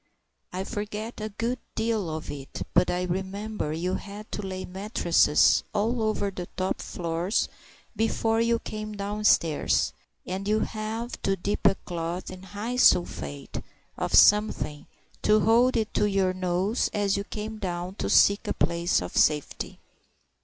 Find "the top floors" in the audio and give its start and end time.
6.31-7.47